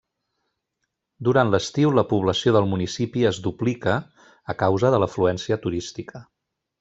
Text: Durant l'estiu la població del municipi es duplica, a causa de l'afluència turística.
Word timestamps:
Durant 1.27 1.51
l'estiu 1.55 1.91
la 1.97 2.05
població 2.15 2.53
del 2.57 2.69
municipi 2.73 3.25
es 3.33 3.41
duplica, 3.49 3.99
a 4.55 4.59
causa 4.65 4.91
de 4.97 5.03
l'afluència 5.05 5.59
turística. 5.67 6.23